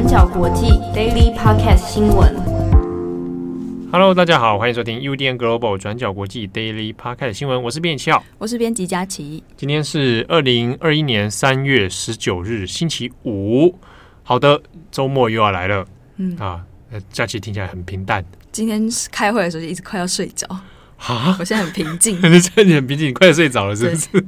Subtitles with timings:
[0.00, 2.34] 转角国际 Daily Podcast 新闻。
[3.92, 7.62] Hello，大家好，欢迎收听 UDN Global 转角国际 Daily Podcast 新闻。
[7.62, 9.44] 我是编辑七号，我是编辑佳琪。
[9.58, 13.78] 今天是二零二一年三月十九日，星期五。
[14.22, 15.84] 好的，周末又要来了。
[16.16, 16.64] 嗯啊，
[17.12, 18.24] 佳琪听起来很平淡。
[18.50, 20.48] 今天开会的时候就一直快要睡着。
[20.96, 21.36] 啊！
[21.38, 24.24] 我现在很平静， 你现在很平静，你快睡着了是不是？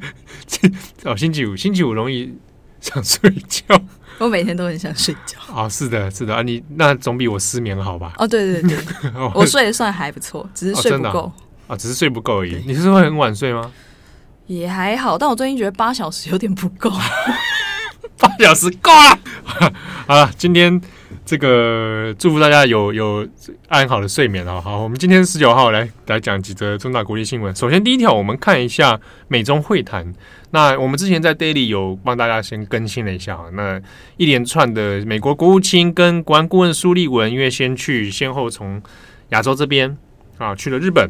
[1.08, 2.34] 哦，星期五，星期五容易
[2.78, 3.80] 想睡觉。
[4.18, 5.38] 我每天都很想睡觉。
[5.54, 8.12] 哦，是的，是的啊，你那总比我失眠好吧？
[8.18, 8.78] 哦，对对对，
[9.34, 11.32] 我睡得算还不错，只是睡不够。
[11.66, 12.62] 啊、哦，只是睡不够而已。
[12.66, 13.70] 你是会很晚睡吗？
[14.46, 16.90] 也还好，但我最近觉得八小时有点不够。
[18.18, 19.18] 八小时够了。
[20.06, 20.80] 好了，今天。
[21.24, 23.26] 这个祝福大家有有
[23.68, 24.60] 安好的睡眠哦。
[24.60, 27.54] 好，我们今天十九号来来讲几则重大国际新闻。
[27.54, 28.98] 首先，第一条，我们看一下
[29.28, 30.12] 美中会谈。
[30.50, 33.44] 那我们之前在 Daily 有帮大家先更新了一下哈。
[33.52, 33.80] 那
[34.16, 38.82] 一连串的美国国务卿跟国安顾问苏利文，因为先去先后从
[39.28, 39.96] 亚洲这边
[40.38, 41.08] 啊去了日本，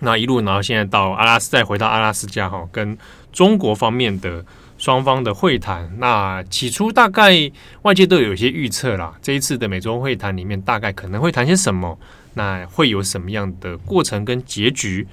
[0.00, 2.98] 那一路然后现在到阿拉斯，再回到阿拉斯加哈，跟
[3.32, 4.44] 中国方面的。
[4.80, 9.14] 双方的会谈，那起初大概外界都有一些预测啦。
[9.20, 11.98] 这一次的美中会谈里面，大概可能会谈些什么？
[12.32, 15.06] 那会有什么样的过程跟结局？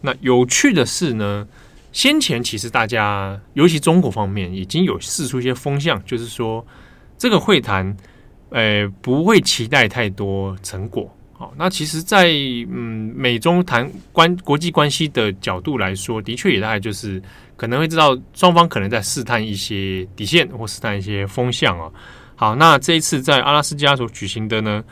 [0.00, 1.46] 那有趣的是呢，
[1.92, 6.66] 先前其实大家，尤其中国方面，已经有试出一些风向，就是说
[7.18, 7.94] 这个会谈，
[8.48, 11.14] 呃，不会期待太多成果。
[11.40, 12.28] 好，那其实在，
[12.70, 17.20] 嗯美中谈关国际关系的角度来说，的确也大概就是。
[17.56, 21.92] 可能会知道双方可能在试探一些底线或试探一些风向啊。
[22.34, 24.82] 好，那这一次在阿拉斯加所举行的呢，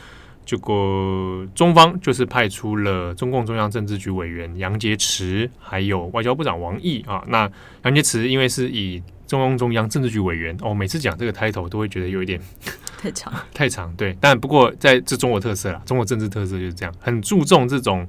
[0.44, 7.24] 这个中方就是派出了中共中央政治局委员杨洁篪，还有外交部长王毅啊。
[7.26, 7.50] 那
[7.84, 12.40] 杨洁篪因为是以中共中央政治局委员哦，每次讲这个 title 都会觉得有一点
[13.00, 13.94] 太长 太长。
[13.94, 18.08] 对，但不过在这中国特色啦，中国政治特色就是这样，很注重这种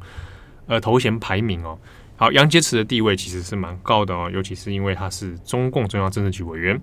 [0.66, 1.78] 呃头衔排名哦。
[2.16, 6.80] 好，杨洁篪的地位其实是蛮高的哦，尤其是因为他是中共中央政治局委员。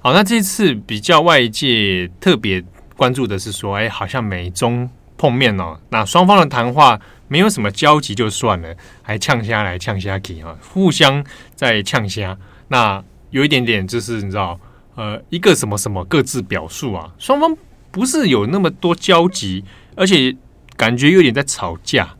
[0.00, 2.62] 好，那这次比较外界特别
[2.96, 11.24] 关注的是说，哎，好像美中碰面哦，那双方的谈话没有什么交集就算了，还呛虾来呛虾去啊，互相
[11.54, 12.36] 在呛虾。
[12.68, 13.02] 那
[13.34, 14.58] 有一点点就是你知道，
[14.94, 17.56] 呃，一个什么什么各自表述啊，双方
[17.90, 19.64] 不是有那么多交集，
[19.96, 20.36] 而且
[20.76, 22.14] 感觉有点在吵架。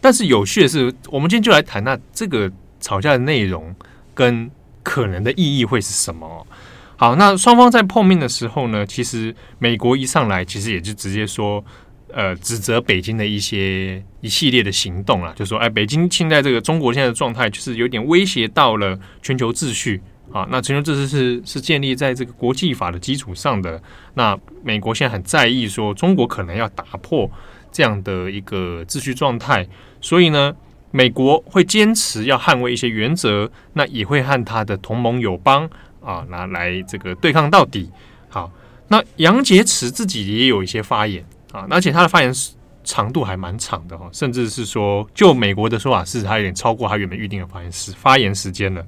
[0.00, 2.50] 但是有趣的是，我们今天就来谈那这个
[2.80, 3.72] 吵架的内容
[4.12, 4.50] 跟
[4.82, 6.44] 可能的意义会是什么？
[6.96, 11.64] 好，那双方在碰面的时候呢，其实美国一上来，其实也就直接说，
[12.12, 20.46] 呃，指责北京的一些一系列的行动啊，就说，哎，北京现在这个中国现在的状态，就是有点威胁到了全球秩序啊。
[20.50, 23.80] 那全球秩序是是建立在这个国际法的基础上的。
[24.14, 27.30] 那美国现在很在意说，中国可能要打破
[27.70, 29.66] 这样的一个秩序状态。
[30.00, 30.54] 所以呢，
[30.90, 35.68] 美国会坚持要捍卫一些原则，那也会和他的同盟友邦
[36.00, 37.90] 啊，拿来这个对抗到底。
[38.28, 38.50] 好，
[38.88, 42.32] 那杨洁篪自己也有一些发言啊，而且他的发言
[42.84, 48.84] 长度还蛮长的哈，甚至是说，就美国的说法是，他有点超过他原本预定的发言时发言时间了。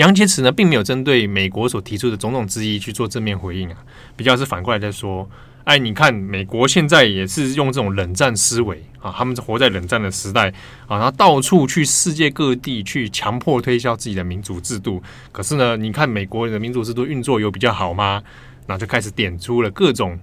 [0.00, 3.76] 杨洁篪呢，并没有针对美国所提出的种种质疑去做正面回应啊，
[4.16, 5.28] 比较是反过来在说。
[5.64, 10.48] 哎，你看，美国现在也是用这种冷战思维啊，他们活在冷战的时代
[10.88, 15.02] 啊，然后到处去世界各地去强迫推销自己的民主制度。
[15.30, 18.22] 可是呢，你看美国的民主制度运作有比较好吗？
[18.66, 20.18] 那就开始点出了各种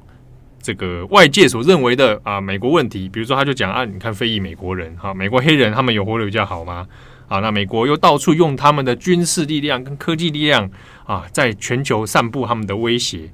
[0.60, 6.88] 这个外界所认为的啊美国问题，比如说他就讲啊，你看非裔美国人哈、啊，美国黑人他们有活得比较好吗？
[7.28, 10.70] 啊，那美国又到处用他们的军事力量跟科技力量
[11.06, 13.30] 啊，在全球散布他们的威胁。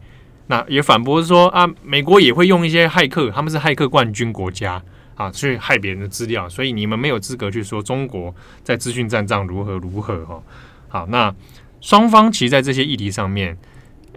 [0.47, 4.83] 那也反驳说啊，美国也会用一些骇客，他们是骇客冠军国家
[5.15, 8.33] 啊，去害别人的资料，所以你们没有资格去说中国
[8.63, 10.43] 在资讯战上如何如何哈。
[10.89, 11.33] 好，那
[11.79, 13.57] 双方其实在这些议题上面，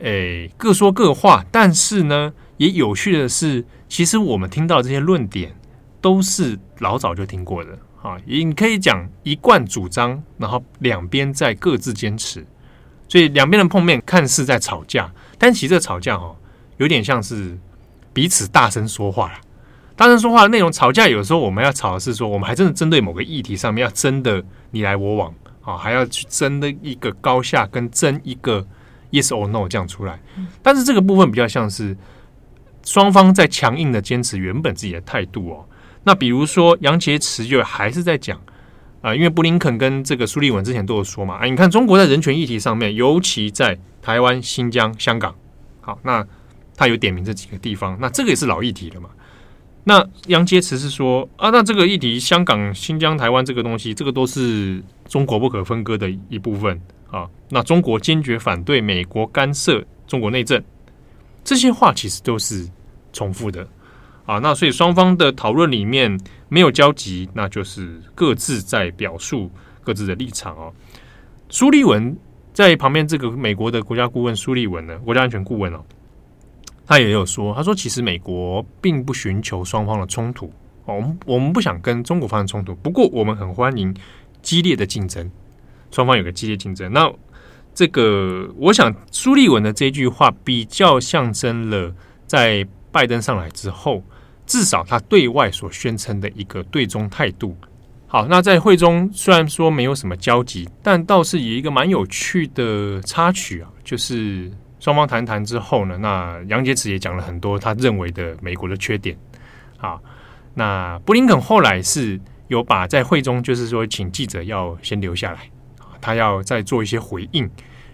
[0.01, 5.55] 诶，各说各话，但是呢，也有趣的是，其实我们听到这些论点
[6.01, 12.47] 都是老早就听过的啊，你可以讲一贯主张，然后两边在各自坚持。
[13.09, 16.37] 所以两边的碰面看似在吵架，但其实这吵架哦，
[16.77, 17.59] 有点像是
[18.13, 19.39] 彼此大声说话了。
[19.97, 28.65] 大声说话的内容，吵架有时候我们要吵的是说，我们还真的针对某个议题上面要争的你来我往啊，还要去争的一个高下，跟争一个
[29.11, 30.21] yes or no 这样出来。
[30.63, 31.97] 但是这个部分比较像是
[32.85, 35.65] 双方在强硬的坚持原本自己的态度哦。
[36.07, 38.41] 那比如说杨洁篪就还是在讲。
[39.03, 45.33] 啊，因为布林肯跟这个苏利文之前都有说嘛，啊，你看中国在人权议题上面，尤其在台湾、新疆、香港，
[45.81, 46.27] 好，那
[46.75, 49.09] 他有点名这几个地方，那这个也是老议题了嘛。
[49.85, 57.29] 那杨洁篪是说啊，那这个议题，香港、新疆、台湾这个东西，这个都是中国不可分割的一部分啊。
[57.49, 60.61] 那中国坚决反对美国干涉中国内政，
[61.45, 62.67] 这些话其实都是
[63.13, 63.69] 重复的
[64.27, 64.39] 啊。
[64.41, 69.51] 那所以双方的讨论里面没有交集，那就是各自在表述
[69.83, 70.73] 各自的立场哦。
[71.49, 72.17] 苏立文
[72.53, 75.81] 在旁边，这个美国的国家顾问苏立文呢，国家安全顾问哦。
[76.87, 80.53] 他也有说，他说其实美国并不寻求双方的冲突
[80.85, 83.93] 哦，我们我们不想跟中国发生冲突，不过我们很欢迎
[84.41, 85.29] 激烈的竞争，
[85.91, 86.93] 双方有个激烈竞争。
[86.93, 87.13] 那
[87.75, 91.93] 这个，我想苏利文的这句话比较象征了
[92.25, 94.03] 在拜登上来之后，
[94.47, 97.57] 至少他对外所宣称的一个对中态度。
[98.07, 104.51] 好，那在会中虽然说没有什么交集，但倒是有一个蛮有趣的插曲啊，就是。
[104.79, 109.17] 双方谈谈之后呢，那杨洁篪也讲了很多他认为的美国的缺点。
[109.79, 110.01] 好，
[110.55, 115.51] 那布林肯后来是有把在会中，就是说请记者要先留下来，
[116.01, 117.51] 他要再做一些回应，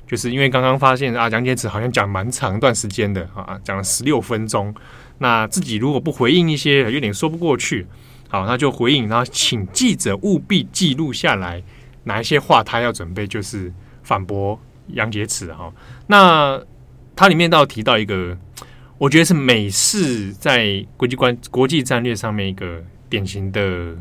[0.06, 4.74] 就是因为刚刚发现啊，杨洁篪好像讲蛮长一段时间的啊，讲了十六分钟，
[5.18, 7.86] 那自己如果不回应一些，有点说不过去。
[8.28, 11.62] 好，那就回应，然后请记者务必记录下来
[12.04, 13.72] 哪一些话他要准备，就是
[14.02, 15.72] 反驳杨洁篪哈。
[16.06, 16.60] 那
[17.14, 18.36] 它里面倒提到一个，
[18.96, 23.94] 我觉得是美式在国际关、国际战略上面一个典型的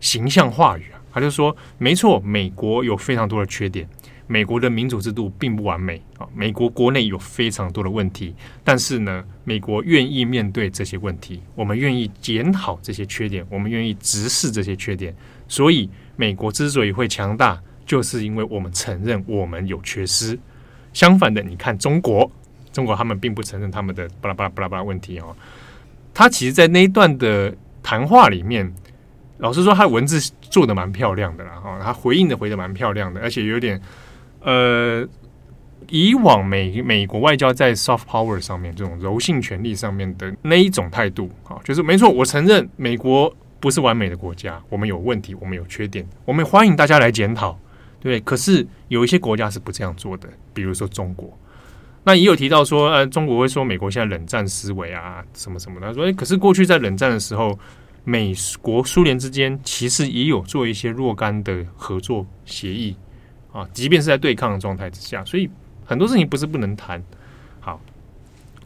[0.00, 1.00] 形象话语啊。
[1.12, 3.88] 他就说：“没错，美国有非常多的缺点，
[4.26, 8.34] 美国的民主制度并不完美啊，美国国内有非常多的问题。
[8.64, 15.14] 但是呢，美国愿意面对这些问题，我们愿意检讨这些缺点，我们愿意直视这些缺点。
[15.48, 20.38] 所以，美国之所以会强大，就是因为我们承认我们有缺失。
[20.92, 22.30] 相反的，你看中国。”
[22.72, 25.34] 中国他们并不承认他们的巴拉巴拉巴拉巴拉问题哦。
[26.12, 28.70] 他其实，在那一段的谈话里面，
[29.38, 31.52] 老实说，他文字做的蛮漂亮的啦。
[31.52, 33.80] 哈，他回应的回的蛮漂亮的，而且有点
[34.40, 35.06] 呃，
[35.88, 47.58] 以往美美国外交在 soft power 上面这种柔性权力上面的那一种态度啊，就是没错，我承认美国不是完美的国家，我们有问题，我们有缺点，我们欢迎大家来检讨，
[48.00, 48.20] 对。
[48.20, 51.36] 可是有一些国家是不这样做的，比如说中国。
[52.04, 55.88] 那也有提到说，呃，中国会说美国现在冷战思维啊，什么什么的。
[55.88, 57.58] 他说，哎，可是过去在冷战的时候，
[58.04, 62.94] 美国、苏联之间其实也有做一些若干的合作协议
[63.56, 65.48] 啊，即便是在对抗的状态之下，所以
[65.84, 67.02] 很多事情不是不能谈。
[67.60, 67.80] 好，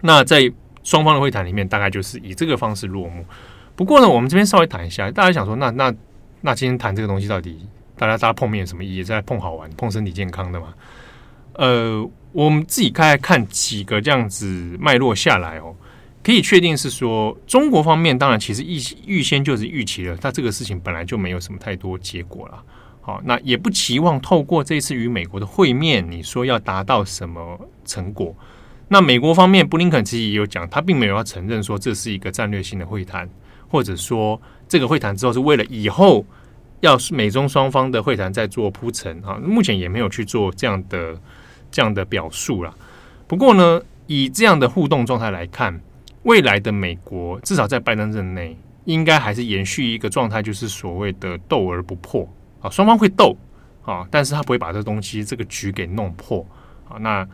[0.01, 0.53] 那在
[0.83, 3.25] 双方的会谈里面，大概就是以这个方式落幕。
[3.77, 5.95] 不过呢，我们这边稍微谈一下，大家想说，那那
[6.41, 9.05] 那今天谈这个东西，到底大家大家碰面什么意义？
[9.05, 10.75] 在碰好玩、碰身体健康的嘛？
[11.53, 12.11] 呃。
[12.33, 14.47] 我们自己看看几个这样子
[14.79, 15.75] 脉络下来哦，
[16.23, 22.63] 可以确定是说，中国方面当然其实预预先就是预期了，他这个事情本来就没有什么太多结果了。
[23.11, 28.33] 好，那也不期望透过这次与美国的会面，你说要达到什么成果？
[28.87, 33.29] 那美国方面，布林肯其实也有讲，他并没有要承认说这是一个战略性的会谈，
[33.69, 36.25] 或者说这个会谈之后是为了以后
[36.79, 39.41] 要美中双方的会谈再做铺陈啊。
[39.43, 41.19] 目前也没有去做这样的。
[41.73, 42.75] 这样的表述啦。
[43.29, 45.81] 不过呢，以这样的互动状态来看，
[46.25, 52.29] 未来的美国至少在拜登任内，应该还是延续一个状态，就是所谓的斗而不破
[52.61, 52.71] 啊。
[52.71, 53.37] 双方会斗
[53.83, 56.47] 啊，但是他不会把这东西这个局给弄破
[56.89, 56.97] 啊。
[56.99, 57.27] 那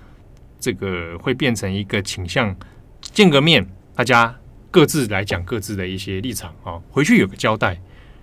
[0.59, 2.55] 这个会变成一个倾向，
[3.01, 4.35] 见个面，大家
[4.71, 7.75] 各自来讲各自的一些立场啊，回去有个交代。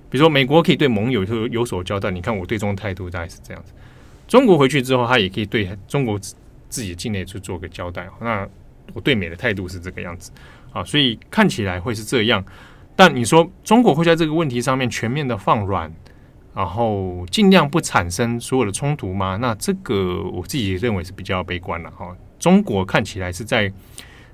[0.09, 3.73] 比如说，美国可以对盟友有有所交代，你看我对中的态度大概是这样子。
[4.27, 8.07] 中国回去之后，他也可以对中国自己境内去做个交代。
[8.21, 8.47] 那
[8.93, 10.31] 我对美的态度是这个样子
[10.71, 12.43] 啊，所以看起来会是这样。
[12.95, 15.91] 但你说中国会在这个问题上面全面的放软，
[16.55, 19.37] 然后尽量不产生所有的冲突吗？
[19.41, 22.15] 那这个我自己认为是比较悲观了哈。
[22.39, 23.71] 中国看起来是在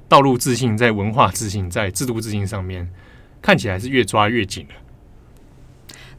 [0.08, 2.90] 道路自信、在文化自信、在制度自信上面，
[3.42, 4.74] 看起来是越抓越紧了。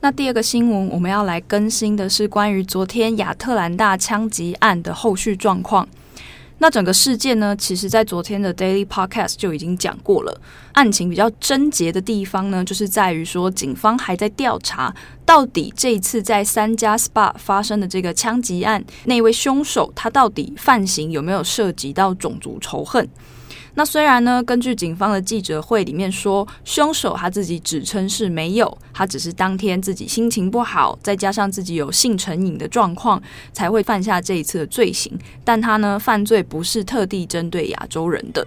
[0.01, 5.87] 那第二个新闻，我们要来更新的是关于昨天亚特兰大枪击案的后续状况。
[6.63, 10.41] 那整个事件呢，其实在昨天的 Daily Podcast 就已经讲过了。
[10.73, 23.09] 案情比较贞洁的地方呢，就是在于说，警方还在调查，到底这一次在三家 SPA 发生的这个枪击案，那位凶手他到底犯行有没有涉及到种族仇恨？
[23.81, 33.23] 那虽然呢，根据警方的记者会里面说，凶手他自己指称是没有，他只是当天自己心情不好，再加上自己有性成瘾的状况，
[33.55, 35.19] 才会犯下这一次的罪行。
[35.43, 38.47] 但他呢，犯罪不是特地针对亚洲人的。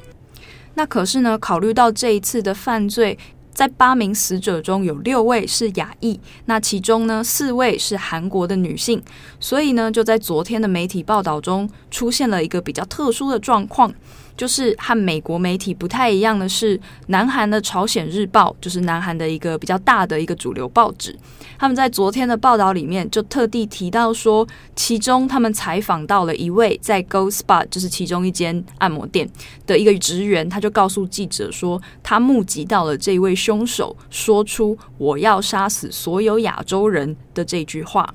[0.75, 3.17] 那可是呢，考虑到这一次的犯罪，
[3.55, 9.01] 在八名死者中有六位是亚裔，那其中呢四位是韩国的女性，
[9.39, 13.91] 所以呢，就在昨天的媒体报道中出现了一个比较特殊的状况。
[14.35, 21.15] 就是和美国媒体不太一样的是，南韩的《朝鲜日报》就是南韩的一个比较大的一个主流报纸，
[21.59, 29.29] 他们在昨天的报道里面就特地提到说，其中他们采访到了一位在 Go Spa，就是其中一间按摩店
[29.67, 38.13] 的一个职员，他就告诉记者说，他目击到了这位凶手说出“我要杀死所有亚洲人”的这句话。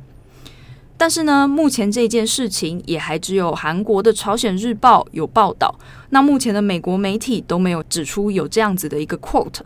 [1.01, 5.73] 但是呢，目前这件事情也还只有韩国的《朝鲜日报》有报道。
[6.11, 9.61] 那目前的美国媒体都没有指出有这样子的一个 quote。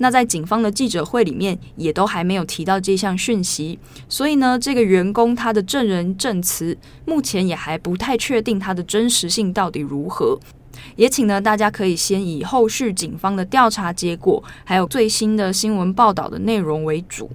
[0.00, 3.76] 那在警方的记者会里面，也都还没有提到这项讯息。
[4.08, 10.38] 所以呢，这个员工他的证人证词，目前也还不太确定他的真实性到底如何。
[10.94, 17.28] 也请呢，大家可以先以后续警方的调查结果，还有最新的新闻报道的内容为主。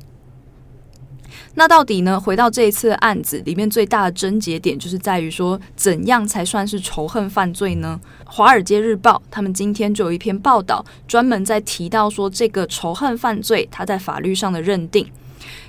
[1.56, 2.20] 那到底呢？
[2.20, 8.00] 回到这一次的案子里面，最大的症结点就是在于说，怎样才算是仇恨犯罪呢？
[8.26, 15.08] 《华尔街日报》他们今天就有一篇报道，专门在提到说，这个仇恨犯罪它在法律上的认定，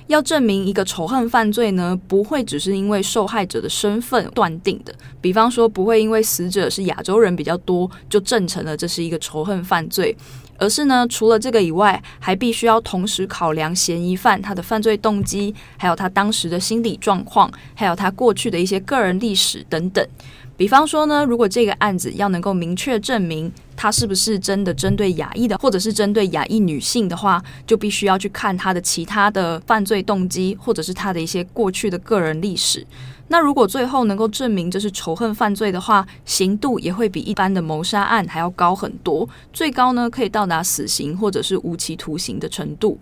[0.07, 4.91] 要证明一个仇恨犯罪呢，不会只是因为受害者的身份断定的。
[5.21, 10.17] 比方说，不会因为死者是亚洲人比较多，就证成了这是一个仇恨犯罪。
[10.57, 20.05] 而是呢，除了这个以外，还必须要同时考量嫌疑犯他的犯罪动机，还有他当时的心理状况，还有他过去的一些个人历史等等。
[20.57, 32.87] 比方说呢，如果这个案子要能够明确证明他是不是真的针对亚裔的，或者是针对亚裔女性的话，就必须要去看他的其他的犯罪动机，或者是他的一些过去的个人历史。
[33.27, 42.99] 那如果最后能够证明这是仇恨犯罪的话，刑度也会比一般的谋杀案还要高很多，最高呢可以到达死刑或者是无期徒刑的程度。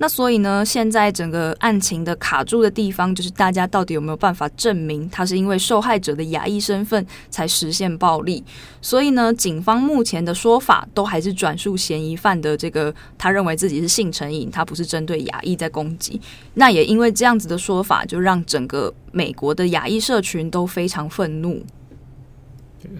[0.00, 8.44] 那所以呢，现在整个案情的卡住的地方，就是大家到底有没有办法证明他是因为受害者的亚裔身份才实现暴力？
[8.80, 16.20] 所以呢，警方目前的说法都还是转述嫌疑犯的这个，他认为自己是性成瘾，他不是针对亚裔在攻击。
[16.54, 21.60] 那也因为这样子的说法，就让整个美国的亚裔社群都非常愤怒。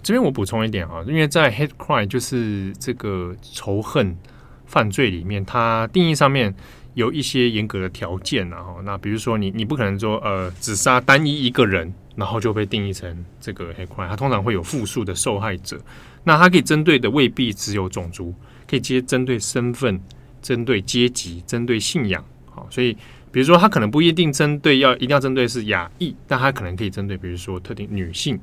[0.02, 4.16] 这边我补充一点啊，因为在 hate crime 就是这个仇恨
[4.66, 6.52] 犯罪里面，它定义上面。
[6.98, 15.80] 有一些严格的条件，然后那比如说你你不可能说呃只杀单一一个人，然后就被定义成这个黑 crime，它通常会有复数的受害者，
[16.24, 18.34] 那它可以针对的未必只有种族，
[18.68, 20.00] 可以接针对身份、
[20.42, 22.92] 针对阶级、针对信仰，好，所以
[23.30, 28.36] 比如说它可能不一定针对要一定要针对是亚裔，但它可能可以针对比如说特定女性，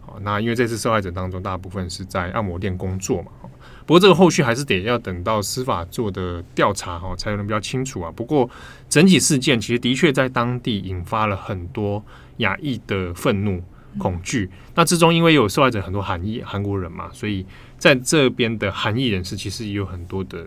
[0.00, 3.30] 好，那因为这次受害者当中大部分是在按摩店工作嘛。
[3.90, 8.12] 不过这个后续还是得要等到司法做的调查哈，才能比较清楚啊。
[8.14, 8.48] 不过
[8.88, 12.00] 整体事件其实的确在当地引发了很多
[12.36, 13.60] 亚裔的愤怒、
[13.98, 14.48] 恐惧。
[14.76, 17.44] 那之中因为有受害者很多韩裔韩国人嘛，所以
[17.78, 20.46] 在这边的韩裔人士其实也有很多的，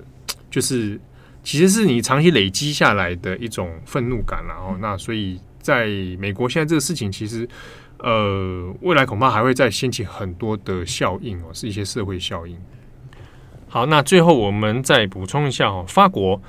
[0.49, 0.97] 就是
[1.43, 4.41] 其实是你长期累积下来的一种愤怒感。
[4.47, 7.45] 然后那所以在美国现在这个事情其实
[7.99, 12.57] 呃未来恐怕还会再掀起很多的效应哦，是一些社会效应。
[13.73, 16.39] 好，那最后我们再补充一下哦，法国，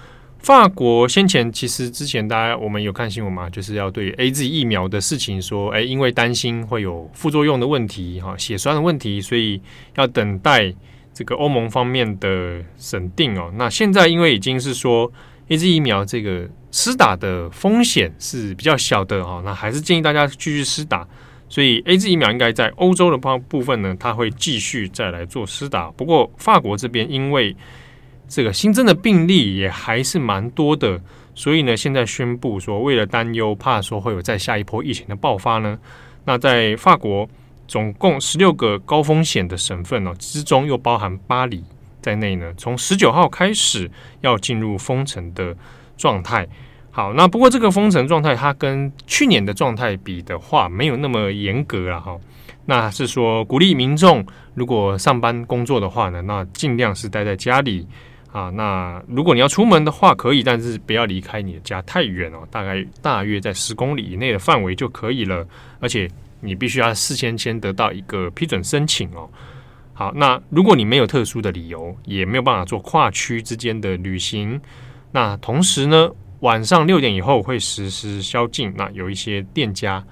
[0.41, 9.59] 法国先前其实之前大家我们有看新闻嘛，就是要对 AZ 疫苗的事情说，哎，因为担心会有副作用的问题，哈，血栓的问题，所以
[9.97, 10.71] 要等待
[11.15, 13.51] 这个欧盟方面的审定哦。
[13.55, 15.11] 那现在因为已经是说
[15.49, 21.09] AZ 疫苗这个施打的风险是比较小的哈，那还是建议大家继续施打。
[21.55, 25.89] 所以 AZ 疫苗应该在欧洲的部部分呢，它会继续再来做施打。
[25.93, 27.57] 不过法国这边因为
[28.27, 31.01] 这个新增的病例也还是蛮多的，
[31.33, 35.79] 所以呢，现在宣布说，为了担忧怕说会有再下一波疫情的爆发呢，
[36.25, 37.29] 那在法国
[37.69, 41.63] 总共十六个高风险的省份哦之中，又包含巴黎
[42.03, 43.89] 在内呢，从十九号开始
[44.23, 45.57] 要进入封城的
[45.97, 46.49] 状态。
[46.97, 52.17] 好，那不过这个封城状态，它跟去年的状态比的话，没有那么严格了哈。
[52.67, 54.25] 那是说鼓励民众
[54.55, 57.85] 如果上班工作的话呢，那尽量是待在家里
[58.31, 58.49] 啊。
[58.51, 65.45] 那如果你要出门的话，可以，但是不要离开你的家太远哦，大概大约在十公里以内的范围就可以了。
[65.81, 66.09] 而且
[66.43, 69.29] 你必须要事先先得到一个批准申请哦。
[69.95, 74.61] 好，那如果你没有特殊的理由，也没有办法做跨区之间的旅行，
[75.11, 76.09] 那同时呢，
[76.41, 80.05] 晚上六点以后会实施宵禁，那有一些店家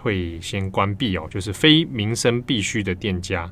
[0.00, 3.50] 会先关闭哦，就是非民生必需的店家。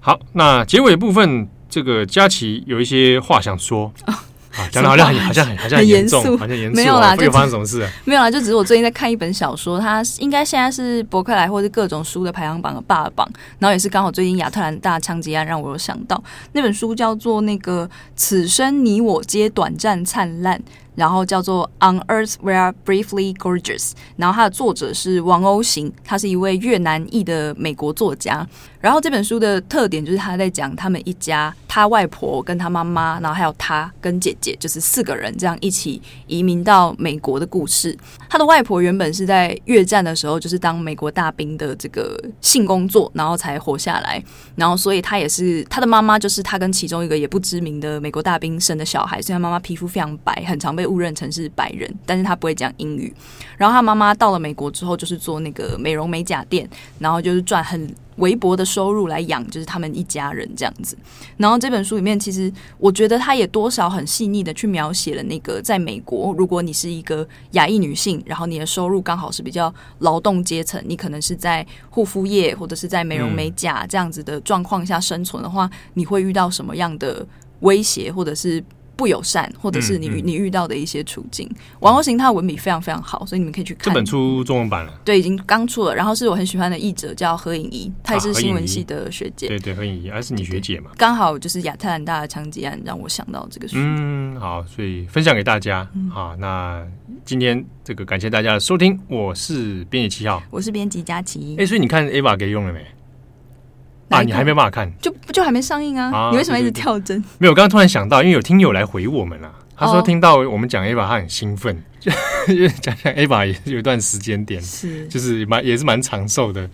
[0.00, 3.92] 好，那结尾部分这个佳琪有一些话想说。
[4.06, 4.14] 哦
[4.56, 7.90] 啊，讲的好像很 好像很好像很严重，好像严肃，没有啦，会发生什么事啊？
[8.04, 20.62] 没有啦，就只是我最近在看一本小说，它应该现在是博客来或者各种书的排行榜的霸榜，然后也是刚好最近亚特兰大枪击案让我有想到那本书叫做那个此生你我皆短暂灿烂。
[20.94, 28.46] 然后叫做《On Earth We Are Briefly Gorgeous》，然后它的作者是王鸥行，他是一位越南裔的美国作家。
[28.80, 37.96] 然后这本书的特点就是他在讲他们一家，他外婆跟他妈妈，然后还有他跟姐姐，就是四个人这样一起移民到美国的故事。
[38.28, 44.22] 他的外婆原本是在越战的时候，就是当美国大兵的这个性工作，然后才活下来。
[44.54, 53.12] 然后所以他也是他的妈妈，就是他跟其中一个也不知名的美国大兵生的小孩，所以他妈妈皮肤非常白，很常被误认成是白人，但是他不会讲英语。
[53.56, 60.96] 然后他妈妈到了美国之后，就是做那个美容美甲店，然后就是赚很微薄的收入来养，就是他们一家人这样子。
[61.36, 77.24] 然后这本书里面，其实我觉得他也多少很细腻的去描写了那个在美国，如果你是一个亚裔女性，然后你的收入刚好是比较劳动阶层，你可能是在护肤业或者是在美容美甲这样子的状况下生存的话，你会遇到什么样的
[77.60, 78.62] 威胁，或者是？
[78.96, 81.48] 不友善，或者是你、嗯嗯、你遇到的一些处境。
[81.80, 83.84] 王鸥行他的文笔非常非常好，所以你们可以去看。
[83.84, 85.94] 这本出中文版了，对，已经刚出了。
[85.94, 89.46] 然后是我很喜欢的译者叫何颖仪，她也是新闻系的学姐。
[89.46, 90.90] 啊、对对，何颖仪，还是你学姐嘛？
[90.96, 93.76] 刚好就是亚特兰大的枪击案让我想到这个书。
[93.78, 95.88] 嗯，好，所以分享给大家。
[95.94, 96.84] 嗯、好，那
[97.24, 101.56] 今天这个感谢大家的收听，我是编辑七号，我是编辑佳琪。
[101.58, 102.84] 哎，所以你看 Ava 给用了没？
[104.14, 106.10] 啊，你还没办法看，就就还没上映啊？
[106.12, 107.22] 啊你为什么一直跳针？
[107.38, 112.10] 没有，我刚刚突然想到，因为有听友来回我们了、啊，他说听到我们讲 Ava，他很兴奋，就
[112.48, 116.68] 因为讲讲 Ava 也有一段时间点，是就是蛮也是蛮长寿的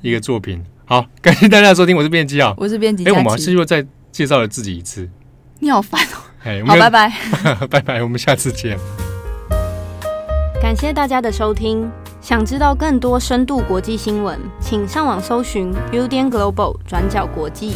[0.00, 0.64] 一个作品。
[0.84, 3.04] 好，感谢大家的收听，我是编辑啊，我是编辑。
[3.04, 5.08] 哎，我们是又再介绍了自己一次，
[5.58, 6.18] 你好烦哦。
[6.44, 7.12] 哎，好，拜拜，
[7.68, 8.78] 拜拜，我们下次见。
[10.62, 11.90] 感谢大家的收听。
[12.26, 17.74] 想知道更多深度国际新闻，请上网搜寻 Udan Global 转角国际。